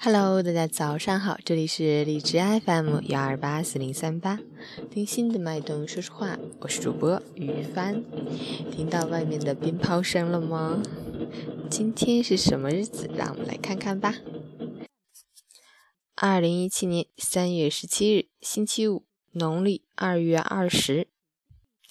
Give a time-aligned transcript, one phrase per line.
[0.00, 4.38] Hello，大家早上好，这里是荔枝 FM 幺二八四零三八，
[4.88, 8.04] 听心的脉动说说话，我是主播于帆。
[8.70, 10.80] 听到外面的鞭炮声了吗？
[11.68, 13.10] 今天是什么日子？
[13.12, 14.14] 让我们来看看吧。
[16.14, 21.08] 二零一七年三月十七日，星期五，农历二月二十。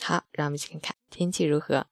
[0.01, 1.87] 好，让我们一起看看天气如何。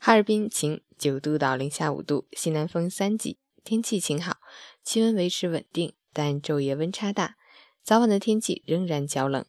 [0.00, 3.38] 哈尔滨晴，九度到零下五度，西南风三级。
[3.62, 4.36] 天气晴好，
[4.84, 7.36] 气温维持稳定，但昼夜温差大，
[7.82, 9.44] 早晚的天气仍然较冷，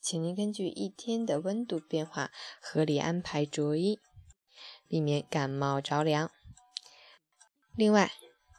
[0.00, 3.98] 请您根据一天的温度变化合理安排着衣，
[4.88, 6.30] 避免感冒着凉。
[7.76, 8.10] 另外，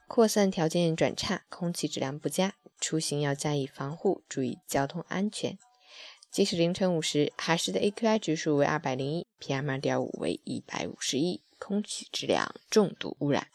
[0.08, 5.58] 扩散条件转差，空气质量不佳，出行要加以防护，注意交通安全。
[6.30, 13.48] 即使凌晨五时，哈市的 AQI 指数为二百零一，PM 二点五为一百五十一，空气质量重度污染。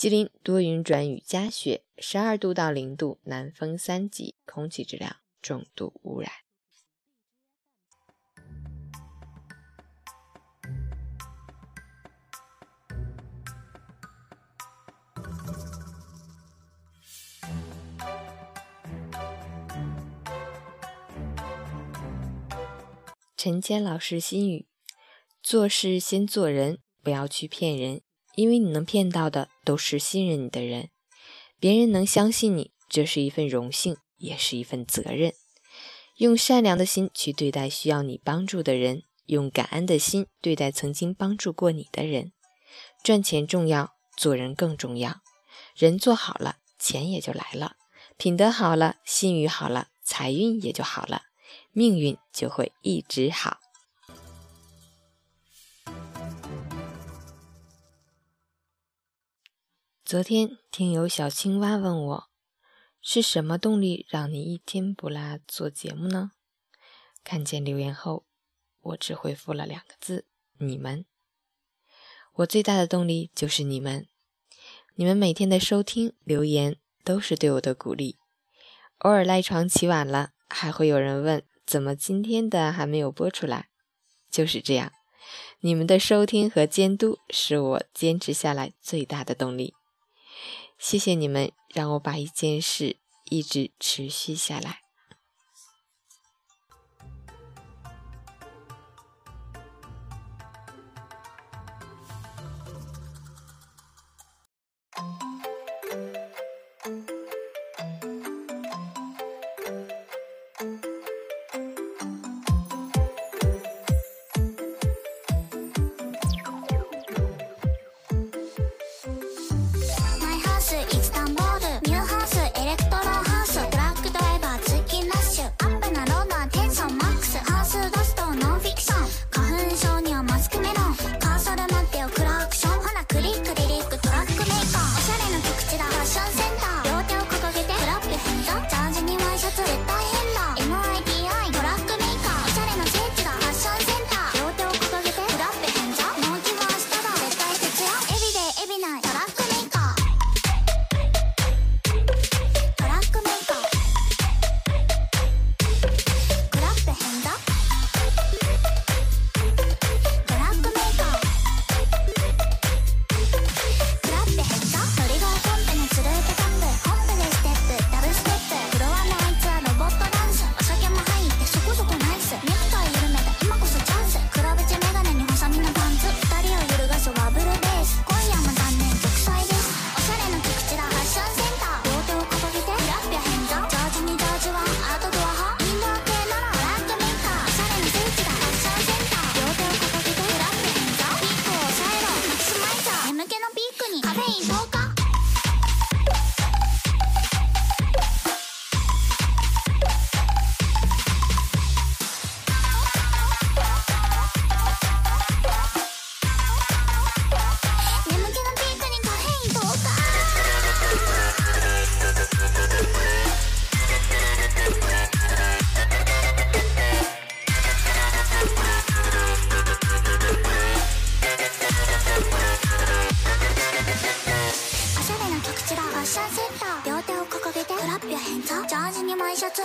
[0.00, 6.32] 吉林多云转雨夹雪，十二度到零度，南风三级，空气质量重度污染。
[23.36, 24.66] 陈坚老师心语：
[25.42, 28.00] 做事先做人，不要去骗人。
[28.34, 30.90] 因为你能骗到的都是信任你的人，
[31.58, 35.32] 别人能相信你，这是一份荣幸，也是一份责任。
[36.16, 42.32] 用善良的心去对待需要你帮助的人，用感恩的心对待曾经帮助过你的人。
[43.02, 45.20] 赚钱重要，做人更重要。
[45.74, 47.76] 人做好了，钱也就来了；
[48.18, 51.22] 品德好了，信誉好了，财运也就好了，
[51.72, 53.59] 命运就会一直好。
[60.10, 62.30] 昨天，听友小青蛙问我，
[63.00, 66.32] 是什么动力让你一天不落做节目呢？
[67.22, 68.24] 看见留言后，
[68.80, 70.26] 我只回复了两个字：
[70.58, 71.04] 你们。
[72.38, 74.08] 我最大的动力就是你们，
[74.96, 78.18] 你们每天的收听、留言都是对我的鼓励。
[78.98, 83.68] 偶尔赖床起晚了，还会有人问，怎么今天的还没有播出来？
[84.28, 84.90] 就是这样，
[85.60, 89.76] 你们的收听和监督是我坚持下来最大的动力。
[90.82, 92.96] 谢谢你们，让我把一件事
[93.26, 94.80] 一直持续下来。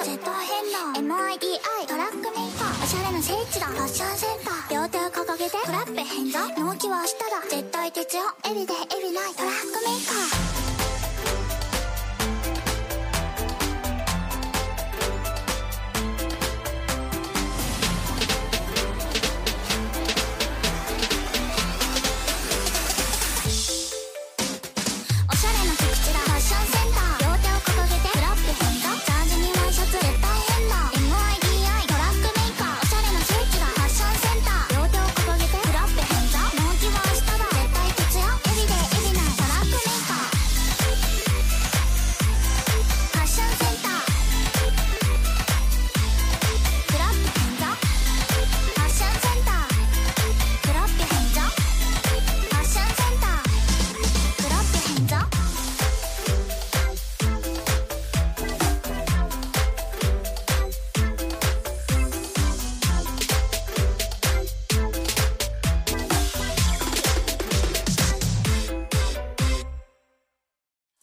[0.05, 1.57] Z 変な MIDI
[1.87, 3.65] トラックメーカーおしゃれな聖地だ。
[3.65, 4.71] ファッションセンター。
[4.71, 7.41] 両手を掲げてトラップ変動納期は明日だ。
[7.49, 8.23] 絶対徹夜。
[8.45, 9.84] エビデエビナイトラックメーカー。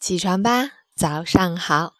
[0.03, 1.93] 起床吧，早上好。